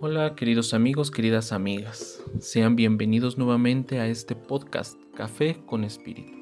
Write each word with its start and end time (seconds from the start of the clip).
Hola 0.00 0.34
queridos 0.34 0.74
amigos, 0.74 1.10
queridas 1.10 1.52
amigas, 1.52 2.22
sean 2.38 2.76
bienvenidos 2.76 3.38
nuevamente 3.38 3.98
a 3.98 4.06
este 4.06 4.36
podcast 4.36 4.98
Café 5.14 5.56
con 5.66 5.84
Espíritu. 5.84 6.32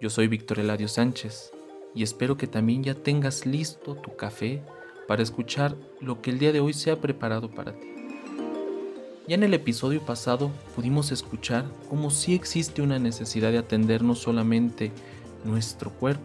Yo 0.00 0.10
soy 0.10 0.28
Víctor 0.28 0.60
Eladio 0.60 0.88
Sánchez 0.88 1.52
y 1.94 2.02
espero 2.02 2.36
que 2.36 2.46
también 2.46 2.82
ya 2.82 2.94
tengas 2.94 3.44
listo 3.46 3.96
tu 3.96 4.16
café 4.16 4.62
para 5.06 5.22
escuchar 5.22 5.76
lo 6.00 6.22
que 6.22 6.30
el 6.30 6.38
día 6.38 6.52
de 6.52 6.60
hoy 6.60 6.72
se 6.72 6.90
ha 6.90 7.00
preparado 7.00 7.50
para 7.50 7.72
ti. 7.72 7.86
Ya 9.28 9.34
en 9.34 9.42
el 9.42 9.54
episodio 9.54 10.04
pasado 10.04 10.50
pudimos 10.74 11.12
escuchar 11.12 11.64
cómo 11.88 12.10
sí 12.10 12.34
existe 12.34 12.82
una 12.82 12.98
necesidad 12.98 13.52
de 13.52 13.58
atender 13.58 14.02
no 14.02 14.14
solamente 14.14 14.90
nuestro 15.44 15.90
cuerpo, 15.90 16.24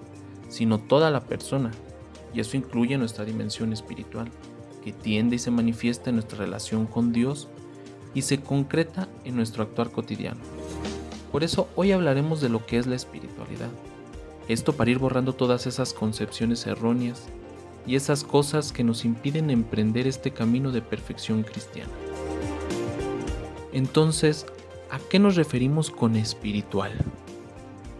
sino 0.49 0.79
toda 0.79 1.11
la 1.11 1.21
persona, 1.21 1.71
y 2.33 2.39
eso 2.39 2.57
incluye 2.57 2.97
nuestra 2.97 3.25
dimensión 3.25 3.73
espiritual, 3.73 4.29
que 4.83 4.93
tiende 4.93 5.35
y 5.35 5.39
se 5.39 5.51
manifiesta 5.51 6.09
en 6.09 6.17
nuestra 6.17 6.39
relación 6.39 6.85
con 6.85 7.11
Dios 7.11 7.47
y 8.13 8.23
se 8.23 8.39
concreta 8.39 9.07
en 9.23 9.35
nuestro 9.35 9.63
actuar 9.63 9.91
cotidiano. 9.91 10.41
Por 11.31 11.43
eso 11.43 11.67
hoy 11.75 11.91
hablaremos 11.91 12.41
de 12.41 12.49
lo 12.49 12.65
que 12.65 12.77
es 12.77 12.87
la 12.87 12.95
espiritualidad. 12.95 13.69
Esto 14.47 14.73
para 14.73 14.89
ir 14.89 14.97
borrando 14.97 15.33
todas 15.33 15.67
esas 15.67 15.93
concepciones 15.93 16.65
erróneas 16.65 17.27
y 17.85 17.95
esas 17.95 18.23
cosas 18.23 18.71
que 18.71 18.83
nos 18.83 19.05
impiden 19.05 19.49
emprender 19.49 20.07
este 20.07 20.31
camino 20.31 20.71
de 20.71 20.81
perfección 20.81 21.43
cristiana. 21.43 21.91
Entonces, 23.71 24.47
¿a 24.89 24.97
qué 24.97 25.19
nos 25.19 25.35
referimos 25.35 25.91
con 25.91 26.15
espiritual? 26.15 26.91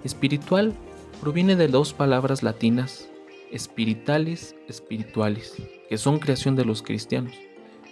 Espiritual 0.04 0.74
proviene 1.22 1.56
de 1.56 1.68
dos 1.68 1.94
palabras 1.94 2.42
latinas, 2.42 3.10
spiritualis, 3.58 4.56
espiritualis, 4.68 5.56
que 5.88 5.98
son 5.98 6.20
creación 6.20 6.56
de 6.56 6.66
los 6.66 6.82
cristianos 6.82 7.34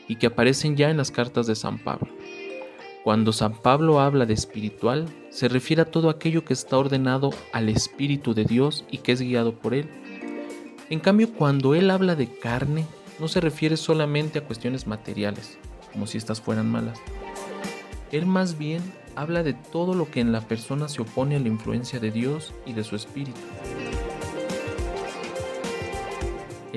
y 0.08 0.16
que 0.16 0.28
aparecen 0.28 0.76
ya 0.76 0.90
en 0.90 0.98
las 0.98 1.12
cartas 1.12 1.48
de 1.48 1.56
San 1.56 1.80
Pablo. 1.80 2.08
Cuando 3.04 3.32
San 3.32 3.54
Pablo 3.54 4.00
habla 4.00 4.26
de 4.26 4.34
espiritual, 4.34 5.08
se 5.30 5.48
refiere 5.48 5.84
a 5.84 5.92
todo 5.92 6.10
aquello 6.10 6.44
que 6.44 6.54
está 6.54 6.78
ordenado 6.78 7.32
al 7.54 7.70
Espíritu 7.70 8.34
de 8.34 8.44
Dios 8.44 8.86
y 8.92 8.98
que 8.98 9.14
es 9.14 9.22
guiado 9.22 9.54
por 9.54 9.74
Él. 9.74 9.90
En 10.90 11.00
cambio, 11.00 11.34
cuando 11.34 11.74
Él 11.74 11.90
habla 11.90 12.16
de 12.16 12.28
carne, 12.28 12.86
no 13.20 13.28
se 13.28 13.42
refiere 13.42 13.78
solamente 13.78 14.40
a 14.40 14.44
cuestiones 14.44 14.88
materiales, 14.88 15.58
como 15.92 16.06
si 16.06 16.18
éstas 16.18 16.42
fueran 16.42 16.70
malas, 16.70 17.00
él 18.12 18.26
más 18.26 18.58
bien 18.58 18.82
habla 19.16 19.44
de 19.44 19.54
todo 19.54 19.94
lo 19.94 20.10
que 20.10 20.22
en 20.22 20.32
la 20.32 20.42
persona 20.42 20.88
se 20.88 21.02
opone 21.02 21.36
a 21.36 21.40
la 21.40 21.48
influencia 21.48 22.00
de 22.00 22.12
Dios 22.12 22.54
y 22.66 22.74
de 22.74 22.84
su 22.84 22.96
espíritu. 22.96 23.40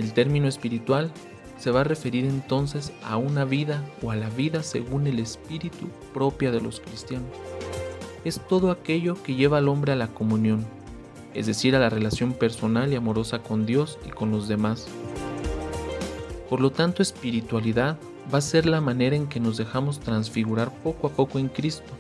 El 0.01 0.15
término 0.15 0.49
espiritual 0.49 1.13
se 1.59 1.71
va 1.71 1.83
a 1.83 1.85
referir 1.85 2.25
entonces 2.25 2.91
a 3.05 3.19
una 3.19 3.45
vida 3.45 3.85
o 4.01 4.11
a 4.11 4.17
la 4.17 4.31
vida 4.31 4.63
según 4.63 5.07
el 5.07 5.19
espíritu 5.19 5.91
propia 6.15 6.51
de 6.51 6.63
los 6.63 6.81
cristianos. 6.81 7.29
Es 8.25 8.41
todo 8.49 8.71
aquello 8.71 9.23
que 9.23 9.35
lleva 9.35 9.59
al 9.59 9.69
hombre 9.69 9.93
a 9.93 9.97
la 9.97 10.09
comunión, 10.09 10.65
es 11.35 11.47
decir, 11.47 11.77
a 11.77 11.81
la 11.81 11.91
relación 11.91 12.33
personal 12.33 12.91
y 12.91 12.97
amorosa 12.97 13.41
con 13.41 13.67
Dios 13.67 13.99
y 14.07 14.09
con 14.09 14.31
los 14.31 14.49
demás. 14.49 14.89
Por 16.49 16.63
lo 16.63 16.71
tanto, 16.71 17.03
espiritualidad 17.03 17.99
va 18.33 18.39
a 18.39 18.41
ser 18.41 18.65
la 18.65 18.81
manera 18.81 19.17
en 19.17 19.27
que 19.27 19.39
nos 19.39 19.59
dejamos 19.59 20.01
transfigurar 20.01 20.73
poco 20.83 21.09
a 21.09 21.11
poco 21.11 21.39
en 21.39 21.49
Cristo, 21.49 21.93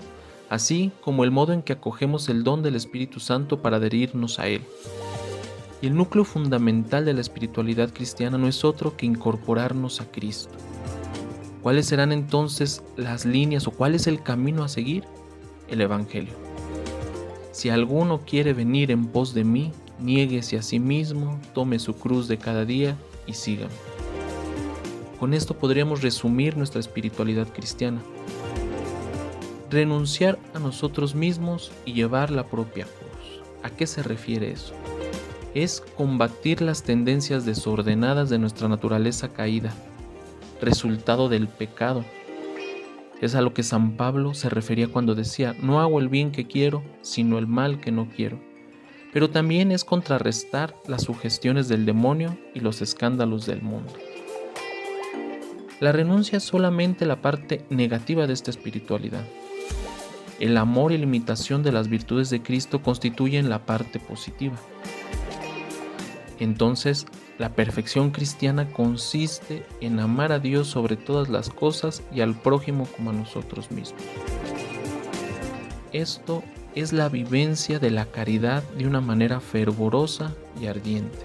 así 0.48 0.90
como 1.02 1.22
el 1.22 1.32
modo 1.32 1.52
en 1.52 1.60
que 1.60 1.74
acogemos 1.74 2.30
el 2.30 2.44
don 2.44 2.62
del 2.62 2.76
Espíritu 2.76 3.20
Santo 3.20 3.60
para 3.60 3.76
adherirnos 3.76 4.38
a 4.38 4.46
Él. 4.48 4.62
Y 5.82 5.86
el 5.86 5.94
núcleo 5.94 6.24
fundamental 6.24 7.04
de 7.04 7.14
la 7.14 7.20
espiritualidad 7.20 7.92
cristiana 7.92 8.36
no 8.36 8.48
es 8.48 8.64
otro 8.64 8.96
que 8.96 9.06
incorporarnos 9.06 10.00
a 10.00 10.10
Cristo. 10.10 10.54
¿Cuáles 11.62 11.86
serán 11.86 12.12
entonces 12.12 12.82
las 12.96 13.24
líneas 13.24 13.66
o 13.66 13.70
cuál 13.70 13.94
es 13.94 14.06
el 14.06 14.22
camino 14.22 14.64
a 14.64 14.68
seguir? 14.68 15.04
El 15.68 15.80
Evangelio. 15.80 16.34
Si 17.52 17.68
alguno 17.68 18.20
quiere 18.20 18.52
venir 18.52 18.90
en 18.90 19.06
pos 19.06 19.34
de 19.34 19.44
mí, 19.44 19.72
niéguese 19.98 20.56
a 20.56 20.62
sí 20.62 20.78
mismo, 20.78 21.38
tome 21.54 21.78
su 21.78 21.94
cruz 21.94 22.28
de 22.28 22.38
cada 22.38 22.64
día 22.64 22.96
y 23.26 23.34
sígame. 23.34 23.72
Con 25.18 25.34
esto 25.34 25.54
podríamos 25.54 26.00
resumir 26.00 26.56
nuestra 26.56 26.80
espiritualidad 26.80 27.48
cristiana. 27.48 28.00
Renunciar 29.70 30.38
a 30.54 30.58
nosotros 30.58 31.14
mismos 31.14 31.70
y 31.84 31.92
llevar 31.92 32.30
la 32.30 32.46
propia 32.46 32.84
cruz. 32.84 33.42
¿A 33.62 33.68
qué 33.68 33.86
se 33.86 34.02
refiere 34.02 34.50
eso? 34.50 34.72
Es 35.54 35.82
combatir 35.96 36.62
las 36.62 36.84
tendencias 36.84 37.44
desordenadas 37.44 38.30
de 38.30 38.38
nuestra 38.38 38.68
naturaleza 38.68 39.32
caída, 39.32 39.72
resultado 40.60 41.28
del 41.28 41.48
pecado. 41.48 42.04
Es 43.20 43.34
a 43.34 43.40
lo 43.40 43.52
que 43.52 43.64
San 43.64 43.96
Pablo 43.96 44.32
se 44.34 44.48
refería 44.48 44.88
cuando 44.88 45.14
decía, 45.16 45.56
no 45.60 45.80
hago 45.80 45.98
el 45.98 46.08
bien 46.08 46.30
que 46.30 46.46
quiero, 46.46 46.84
sino 47.02 47.36
el 47.36 47.48
mal 47.48 47.80
que 47.80 47.90
no 47.90 48.08
quiero. 48.14 48.38
Pero 49.12 49.28
también 49.28 49.72
es 49.72 49.84
contrarrestar 49.84 50.74
las 50.86 51.02
sugestiones 51.02 51.66
del 51.66 51.84
demonio 51.84 52.38
y 52.54 52.60
los 52.60 52.80
escándalos 52.80 53.44
del 53.44 53.60
mundo. 53.60 53.92
La 55.80 55.90
renuncia 55.90 56.36
es 56.36 56.44
solamente 56.44 57.06
la 57.06 57.22
parte 57.22 57.64
negativa 57.70 58.26
de 58.26 58.34
esta 58.34 58.50
espiritualidad. 58.50 59.24
El 60.38 60.56
amor 60.56 60.92
y 60.92 60.98
la 60.98 61.04
imitación 61.04 61.62
de 61.62 61.72
las 61.72 61.88
virtudes 61.88 62.30
de 62.30 62.40
Cristo 62.40 62.82
constituyen 62.82 63.48
la 63.50 63.66
parte 63.66 63.98
positiva. 63.98 64.56
Entonces, 66.40 67.06
la 67.38 67.50
perfección 67.50 68.10
cristiana 68.10 68.68
consiste 68.70 69.64
en 69.80 70.00
amar 70.00 70.32
a 70.32 70.38
Dios 70.38 70.68
sobre 70.68 70.96
todas 70.96 71.28
las 71.28 71.50
cosas 71.50 72.02
y 72.12 72.22
al 72.22 72.34
prójimo 72.34 72.88
como 72.96 73.10
a 73.10 73.12
nosotros 73.12 73.70
mismos. 73.70 74.02
Esto 75.92 76.42
es 76.74 76.92
la 76.92 77.08
vivencia 77.08 77.78
de 77.78 77.90
la 77.90 78.06
caridad 78.06 78.62
de 78.76 78.86
una 78.86 79.00
manera 79.00 79.40
fervorosa 79.40 80.34
y 80.60 80.66
ardiente. 80.66 81.18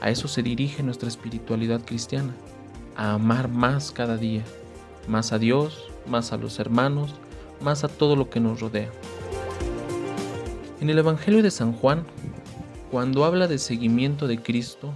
A 0.00 0.10
eso 0.10 0.28
se 0.28 0.42
dirige 0.42 0.82
nuestra 0.82 1.08
espiritualidad 1.08 1.84
cristiana 1.84 2.32
a 2.96 3.14
amar 3.14 3.48
más 3.48 3.90
cada 3.90 4.16
día, 4.16 4.44
más 5.08 5.32
a 5.32 5.38
Dios, 5.38 5.90
más 6.06 6.32
a 6.32 6.36
los 6.36 6.58
hermanos, 6.60 7.14
más 7.60 7.82
a 7.84 7.88
todo 7.88 8.16
lo 8.16 8.30
que 8.30 8.40
nos 8.40 8.60
rodea. 8.60 8.90
En 10.80 10.88
el 10.88 10.98
Evangelio 10.98 11.42
de 11.42 11.50
San 11.50 11.72
Juan, 11.72 12.04
cuando 12.90 13.24
habla 13.24 13.46
de 13.46 13.58
seguimiento 13.58 14.26
de 14.26 14.42
Cristo, 14.42 14.92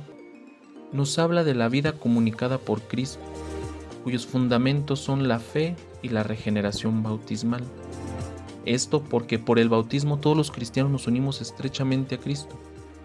nos 0.92 1.18
habla 1.18 1.44
de 1.44 1.54
la 1.54 1.68
vida 1.68 1.92
comunicada 1.92 2.58
por 2.58 2.82
Cristo, 2.82 3.22
cuyos 4.02 4.26
fundamentos 4.26 5.00
son 5.00 5.28
la 5.28 5.38
fe 5.38 5.76
y 6.02 6.08
la 6.08 6.22
regeneración 6.22 7.02
bautismal. 7.02 7.62
Esto 8.64 9.02
porque 9.02 9.38
por 9.38 9.58
el 9.58 9.68
bautismo 9.68 10.18
todos 10.18 10.36
los 10.36 10.50
cristianos 10.50 10.90
nos 10.90 11.06
unimos 11.06 11.40
estrechamente 11.40 12.16
a 12.16 12.18
Cristo 12.18 12.58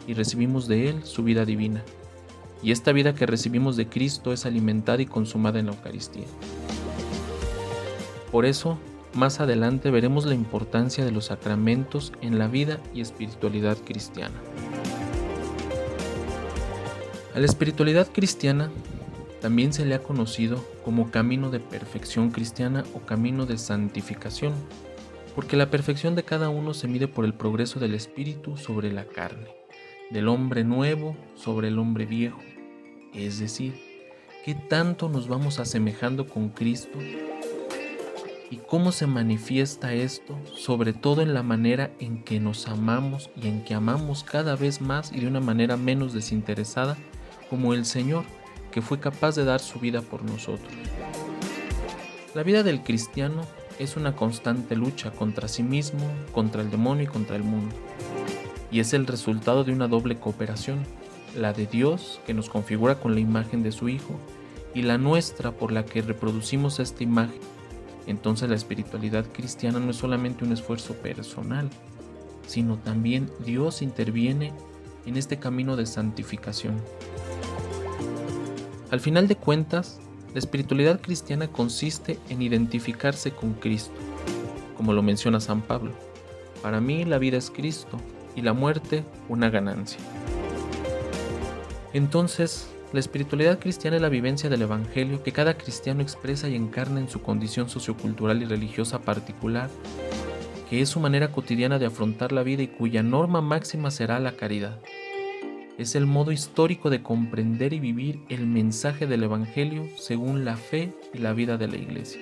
y 0.07 0.13
recibimos 0.13 0.67
de 0.67 0.89
Él 0.89 1.03
su 1.03 1.23
vida 1.23 1.45
divina 1.45 1.83
y 2.61 2.71
esta 2.71 2.91
vida 2.91 3.15
que 3.15 3.25
recibimos 3.25 3.77
de 3.77 3.87
Cristo 3.87 4.33
es 4.33 4.45
alimentada 4.45 5.01
y 5.01 5.05
consumada 5.05 5.59
en 5.59 5.67
la 5.67 5.73
Eucaristía. 5.73 6.25
Por 8.31 8.45
eso, 8.45 8.77
más 9.13 9.39
adelante 9.39 9.91
veremos 9.91 10.25
la 10.25 10.35
importancia 10.35 11.05
de 11.05 11.11
los 11.11 11.25
sacramentos 11.25 12.13
en 12.21 12.37
la 12.37 12.47
vida 12.47 12.79
y 12.93 13.01
espiritualidad 13.01 13.77
cristiana. 13.77 14.35
La 17.39 17.45
espiritualidad 17.45 18.11
cristiana 18.11 18.69
también 19.39 19.71
se 19.71 19.85
le 19.85 19.95
ha 19.95 20.03
conocido 20.03 20.61
como 20.83 21.09
camino 21.09 21.49
de 21.49 21.61
perfección 21.61 22.31
cristiana 22.31 22.83
o 22.93 22.99
camino 22.99 23.45
de 23.45 23.57
santificación, 23.57 24.51
porque 25.35 25.55
la 25.55 25.69
perfección 25.69 26.15
de 26.15 26.23
cada 26.23 26.49
uno 26.49 26.73
se 26.73 26.89
mide 26.89 27.07
por 27.07 27.23
el 27.23 27.33
progreso 27.33 27.79
del 27.79 27.93
espíritu 27.93 28.57
sobre 28.57 28.91
la 28.91 29.05
carne 29.05 29.47
del 30.11 30.27
hombre 30.27 30.65
nuevo 30.65 31.15
sobre 31.35 31.69
el 31.69 31.79
hombre 31.79 32.05
viejo, 32.05 32.41
es 33.13 33.39
decir, 33.39 33.73
qué 34.43 34.53
tanto 34.53 35.07
nos 35.07 35.29
vamos 35.29 35.59
asemejando 35.59 36.27
con 36.27 36.49
Cristo 36.49 36.99
y 38.51 38.57
cómo 38.67 38.91
se 38.91 39.07
manifiesta 39.07 39.93
esto, 39.93 40.37
sobre 40.57 40.91
todo 40.91 41.21
en 41.21 41.33
la 41.33 41.43
manera 41.43 41.91
en 41.99 42.21
que 42.21 42.41
nos 42.41 42.67
amamos 42.67 43.29
y 43.41 43.47
en 43.47 43.63
que 43.63 43.75
amamos 43.75 44.25
cada 44.25 44.57
vez 44.57 44.81
más 44.81 45.13
y 45.13 45.21
de 45.21 45.27
una 45.27 45.39
manera 45.39 45.77
menos 45.77 46.11
desinteresada, 46.11 46.97
como 47.49 47.73
el 47.73 47.85
Señor, 47.85 48.25
que 48.71 48.81
fue 48.81 48.99
capaz 48.99 49.35
de 49.35 49.45
dar 49.45 49.59
su 49.59 49.79
vida 49.79 50.01
por 50.01 50.23
nosotros. 50.23 50.71
La 52.35 52.43
vida 52.43 52.63
del 52.63 52.83
cristiano 52.83 53.41
es 53.79 53.97
una 53.97 54.15
constante 54.15 54.75
lucha 54.75 55.11
contra 55.11 55.47
sí 55.47 55.63
mismo, 55.63 56.01
contra 56.31 56.61
el 56.61 56.69
demonio 56.69 57.03
y 57.03 57.07
contra 57.07 57.35
el 57.35 57.43
mundo 57.43 57.75
y 58.71 58.79
es 58.79 58.93
el 58.93 59.07
resultado 59.07 59.63
de 59.63 59.71
una 59.71 59.87
doble 59.87 60.17
cooperación, 60.17 60.79
la 61.35 61.53
de 61.53 61.65
Dios 61.65 62.19
que 62.25 62.33
nos 62.33 62.49
configura 62.49 62.99
con 62.99 63.13
la 63.13 63.19
imagen 63.19 63.63
de 63.63 63.71
su 63.71 63.89
Hijo 63.89 64.19
y 64.73 64.83
la 64.83 64.97
nuestra 64.97 65.51
por 65.51 65.71
la 65.71 65.85
que 65.85 66.01
reproducimos 66.01 66.79
esta 66.79 67.03
imagen. 67.03 67.39
Entonces 68.07 68.49
la 68.49 68.55
espiritualidad 68.55 69.25
cristiana 69.31 69.79
no 69.79 69.91
es 69.91 69.97
solamente 69.97 70.43
un 70.43 70.51
esfuerzo 70.51 70.93
personal, 70.95 71.69
sino 72.47 72.77
también 72.77 73.29
Dios 73.45 73.81
interviene 73.81 74.53
en 75.05 75.17
este 75.17 75.37
camino 75.37 75.75
de 75.75 75.85
santificación. 75.85 76.75
Al 78.91 78.99
final 78.99 79.27
de 79.27 79.35
cuentas, 79.35 79.99
La 80.33 80.37
espiritualidad 80.37 81.01
cristiana 81.01 81.47
consiste 81.47 82.19
en 82.29 82.43
identificarse 82.43 83.31
con 83.31 83.53
Cristo, 83.53 83.95
como 84.77 84.93
lo 84.93 85.01
menciona 85.01 85.39
San 85.39 85.61
Pablo. 85.61 85.91
Para 86.61 86.79
mí 86.81 87.03
la 87.03 87.17
vida 87.17 87.37
es 87.37 87.49
Cristo 87.49 87.97
y 88.35 88.43
la 88.43 88.53
muerte 88.53 89.03
una 89.27 89.49
ganancia. 89.49 89.99
Entonces, 91.93 92.69
la 92.93 92.99
espiritualidad 92.99 93.57
cristiana 93.57 93.95
es 93.95 94.03
la 94.03 94.09
vivencia 94.09 94.51
del 94.51 94.61
Evangelio 94.61 95.23
que 95.23 95.31
cada 95.31 95.55
cristiano 95.55 96.03
expresa 96.03 96.47
y 96.47 96.55
encarna 96.55 96.99
en 96.99 97.09
su 97.09 97.23
condición 97.23 97.69
sociocultural 97.69 98.43
y 98.43 98.45
religiosa 98.45 98.99
particular, 98.99 99.71
que 100.69 100.81
es 100.81 100.89
su 100.89 100.99
manera 100.99 101.31
cotidiana 101.31 101.79
de 101.79 101.87
afrontar 101.87 102.31
la 102.31 102.43
vida 102.43 102.61
y 102.61 102.67
cuya 102.67 103.01
norma 103.01 103.41
máxima 103.41 103.89
será 103.89 104.19
la 104.19 104.33
caridad. 104.33 104.79
Es 105.79 105.95
el 105.95 106.05
modo 106.05 106.33
histórico 106.33 106.89
de 106.89 107.01
comprender 107.01 107.71
y 107.71 107.79
vivir 107.79 108.19
el 108.27 108.45
mensaje 108.45 109.07
del 109.07 109.23
Evangelio 109.23 109.87
según 109.97 110.43
la 110.43 110.57
fe 110.57 110.93
y 111.13 111.19
la 111.19 111.31
vida 111.31 111.57
de 111.57 111.69
la 111.69 111.77
Iglesia. 111.77 112.19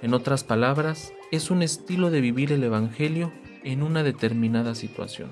En 0.00 0.14
otras 0.14 0.42
palabras, 0.42 1.12
es 1.30 1.50
un 1.50 1.62
estilo 1.62 2.10
de 2.10 2.22
vivir 2.22 2.52
el 2.52 2.64
Evangelio 2.64 3.30
en 3.62 3.82
una 3.82 4.02
determinada 4.02 4.74
situación. 4.74 5.28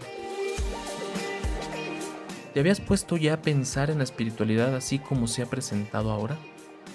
¿Te 2.53 2.61
habías 2.61 2.83
puesto 2.83 3.17
ya 3.17 3.33
a 3.33 3.43
pensar 3.43 3.89
en 3.89 3.99
la 3.99 4.05
espiritualidad 4.05 4.77
así 4.77 4.99
como 4.99 5.27
se 5.27 5.41
ha 5.41 5.47
presentado 5.47 6.11
ahora? 6.11 6.37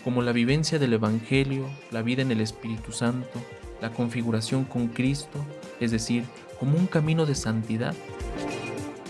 Como 0.04 0.22
la 0.22 0.32
vivencia 0.32 0.78
del 0.78 0.94
Evangelio, 0.94 1.66
la 1.90 2.04
vida 2.04 2.22
en 2.22 2.30
el 2.30 2.42
Espíritu 2.42 2.92
Santo, 2.92 3.42
la 3.82 3.90
configuración 3.90 4.64
con 4.66 4.90
Cristo, 4.90 5.44
es 5.80 5.90
decir, 5.90 6.24
como 6.60 6.78
un 6.78 6.86
camino 6.86 7.26
de 7.26 7.34
santidad. 7.34 7.96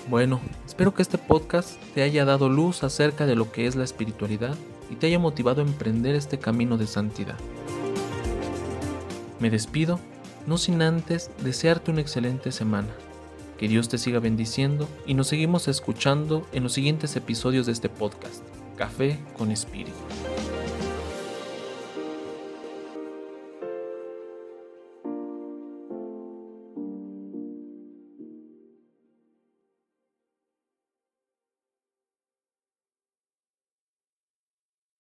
Bueno, 0.10 0.42
espero 0.66 0.96
que 0.96 1.04
este 1.04 1.20
podcast 1.20 1.80
te 1.94 2.02
haya 2.02 2.26
dado 2.26 2.50
luz 2.50 2.84
acerca 2.84 3.28
de 3.28 3.36
lo 3.36 3.52
que 3.52 3.68
es 3.68 3.76
la 3.76 3.84
espiritualidad 3.84 4.56
y 4.90 4.96
te 4.96 5.06
haya 5.06 5.20
motivado 5.20 5.62
a 5.62 5.66
emprender 5.66 6.16
este 6.16 6.40
camino 6.40 6.80
de 6.80 6.88
santidad. 6.88 7.36
Me 9.40 9.52
despido, 9.52 10.00
no 10.48 10.58
sin 10.58 10.82
antes 10.82 11.30
desearte 11.44 11.92
una 11.92 12.02
excelente 12.02 12.52
semana. 12.52 12.90
Que 13.60 13.68
Dios 13.68 13.88
te 13.88 14.00
siga 14.00 14.20
bendiciendo 14.20 14.90
y 15.06 15.14
nos 15.14 15.28
seguimos 15.28 15.68
escuchando 15.68 16.48
en 16.54 16.64
los 16.64 16.74
siguientes 16.74 17.16
episodios 17.16 17.68
de 17.68 17.74
este 17.74 17.90
podcast, 17.90 18.42
Café 18.78 19.20
con 19.38 19.52
Espíritu. 19.52 19.94